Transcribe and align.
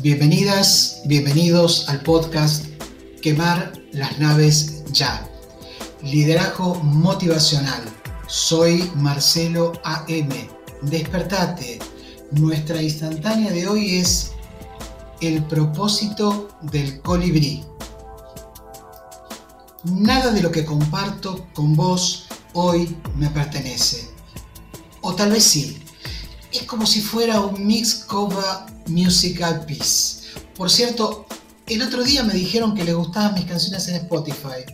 Bienvenidas, 0.00 1.02
bienvenidos 1.04 1.86
al 1.90 2.00
podcast 2.00 2.64
Quemar 3.20 3.74
las 3.92 4.18
naves 4.18 4.84
ya. 4.90 5.28
Liderazgo 6.02 6.76
motivacional. 6.76 7.84
Soy 8.26 8.90
Marcelo 8.96 9.72
AM. 9.84 10.30
Despertate. 10.80 11.78
Nuestra 12.30 12.80
instantánea 12.80 13.52
de 13.52 13.68
hoy 13.68 13.96
es 13.96 14.32
el 15.20 15.44
propósito 15.44 16.48
del 16.62 17.02
colibrí. 17.02 17.62
Nada 19.84 20.32
de 20.32 20.42
lo 20.42 20.50
que 20.50 20.64
comparto 20.64 21.46
con 21.52 21.76
vos 21.76 22.28
hoy 22.54 22.96
me 23.16 23.28
pertenece. 23.28 24.08
O 25.02 25.14
tal 25.14 25.32
vez 25.32 25.44
sí. 25.44 25.82
Es 26.52 26.64
como 26.64 26.86
si 26.86 27.00
fuera 27.00 27.40
un 27.40 27.66
mix 27.66 27.94
cover 27.94 28.44
musical 28.86 29.64
piece. 29.64 30.22
Por 30.54 30.70
cierto, 30.70 31.26
el 31.66 31.80
otro 31.82 32.04
día 32.04 32.22
me 32.24 32.34
dijeron 32.34 32.74
que 32.74 32.84
les 32.84 32.94
gustaban 32.94 33.34
mis 33.34 33.46
canciones 33.46 33.88
en 33.88 33.94
Spotify. 33.96 34.64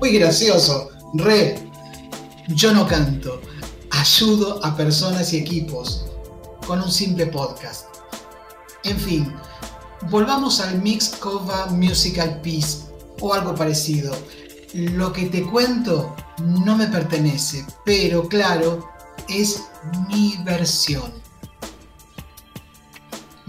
Muy 0.00 0.12
gracioso, 0.12 0.90
re. 1.14 1.58
Yo 2.48 2.72
no 2.72 2.86
canto, 2.86 3.40
ayudo 3.90 4.64
a 4.64 4.76
personas 4.76 5.32
y 5.32 5.38
equipos 5.38 6.04
con 6.66 6.80
un 6.80 6.92
simple 6.92 7.26
podcast. 7.26 7.86
En 8.84 8.98
fin, 8.98 9.34
volvamos 10.10 10.60
al 10.60 10.80
mix 10.80 11.08
cover 11.08 11.70
musical 11.70 12.40
piece 12.42 12.84
o 13.20 13.34
algo 13.34 13.54
parecido. 13.54 14.14
Lo 14.72 15.12
que 15.12 15.26
te 15.26 15.42
cuento 15.42 16.14
no 16.44 16.76
me 16.76 16.86
pertenece, 16.86 17.64
pero 17.84 18.28
claro, 18.28 18.88
es 19.28 19.62
mi 20.08 20.36
versión. 20.44 21.23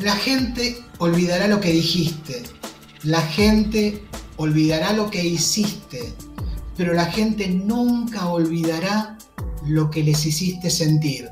La 0.06 0.16
gente 0.16 0.78
olvidará 1.00 1.48
lo 1.48 1.60
que 1.60 1.72
dijiste, 1.72 2.44
la 3.02 3.22
gente 3.24 4.04
olvidará 4.38 4.94
lo 4.94 5.10
que 5.10 5.26
hiciste, 5.26 6.14
pero 6.78 6.94
la 6.94 7.06
gente 7.06 7.48
nunca 7.48 8.28
olvidará 8.28 9.18
lo 9.66 9.90
que 9.90 10.04
les 10.04 10.24
hiciste 10.28 10.70
sentir. 10.70 11.28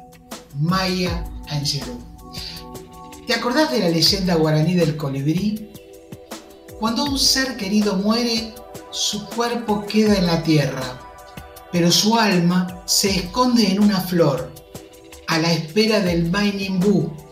Maya 0.60 1.24
Angelou. 1.50 2.00
¿Te 3.28 3.36
acordás 3.36 3.70
de 3.70 3.78
la 3.78 3.90
leyenda 3.90 4.34
guaraní 4.34 4.74
del 4.74 4.98
colibrí? 4.98 5.70
Cuando 6.80 7.06
un 7.06 7.20
ser 7.20 7.56
querido 7.58 7.98
muere, 7.98 8.56
su 8.90 9.24
cuerpo 9.28 9.86
queda 9.86 10.16
en 10.16 10.26
la 10.26 10.42
tierra, 10.42 11.00
pero 11.72 11.92
su 11.92 12.18
alma 12.18 12.82
se 12.86 13.12
esconde 13.12 13.68
en 13.68 13.84
una 13.84 14.02
flor, 14.02 14.52
a 15.28 15.38
la 15.38 15.52
espera 15.52 16.00
del 16.00 16.32
Mainimbu, 16.32 17.23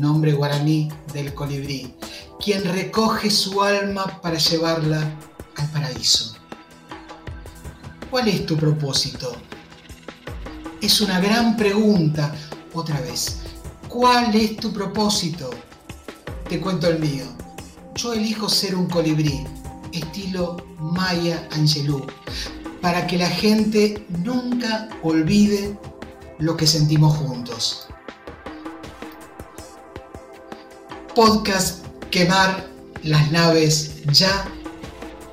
nombre 0.00 0.32
guaraní 0.32 0.88
del 1.12 1.34
colibrí, 1.34 1.94
quien 2.38 2.64
recoge 2.64 3.30
su 3.30 3.62
alma 3.62 4.20
para 4.20 4.38
llevarla 4.38 5.00
al 5.56 5.68
paraíso. 5.70 6.36
¿Cuál 8.10 8.28
es 8.28 8.46
tu 8.46 8.56
propósito? 8.56 9.34
Es 10.80 11.00
una 11.00 11.20
gran 11.20 11.56
pregunta. 11.56 12.34
Otra 12.72 13.00
vez, 13.00 13.40
¿cuál 13.88 14.34
es 14.34 14.56
tu 14.56 14.72
propósito? 14.72 15.50
Te 16.48 16.60
cuento 16.60 16.88
el 16.88 16.98
mío. 16.98 17.24
Yo 17.94 18.12
elijo 18.12 18.48
ser 18.48 18.74
un 18.74 18.88
colibrí, 18.88 19.44
estilo 19.92 20.56
Maya 20.78 21.48
Angelou, 21.52 22.06
para 22.80 23.06
que 23.06 23.16
la 23.16 23.30
gente 23.30 24.06
nunca 24.22 24.88
olvide 25.02 25.78
lo 26.38 26.56
que 26.56 26.66
sentimos 26.66 27.16
juntos. 27.16 27.83
Podcast 31.14 31.86
Quemar 32.10 32.66
las 33.04 33.30
naves 33.30 34.02
ya, 34.12 34.46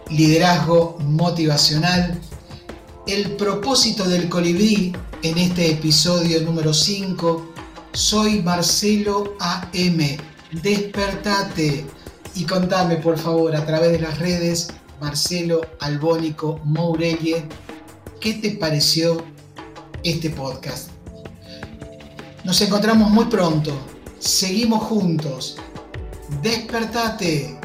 liderazgo 0.09 0.97
motivacional, 0.99 2.19
el 3.07 3.31
propósito 3.31 4.07
del 4.07 4.29
colibrí 4.29 4.95
en 5.23 5.37
este 5.39 5.71
episodio 5.71 6.41
número 6.41 6.73
5. 6.73 7.53
Soy 7.93 8.43
Marcelo 8.43 9.35
AM. 9.39 10.17
Despertate 10.61 11.85
y 12.35 12.45
contame 12.45 12.97
por 12.97 13.17
favor 13.17 13.55
a 13.55 13.65
través 13.65 13.91
de 13.91 14.01
las 14.01 14.19
redes 14.19 14.67
Marcelo 14.99 15.61
Albónico 15.79 16.59
Mourelle 16.63 17.47
qué 18.19 18.35
te 18.35 18.51
pareció 18.51 19.23
este 20.03 20.29
podcast. 20.29 20.89
Nos 22.43 22.61
encontramos 22.61 23.09
muy 23.09 23.25
pronto. 23.25 23.71
Seguimos 24.19 24.83
juntos 24.83 25.57
Despertate. 26.39 27.60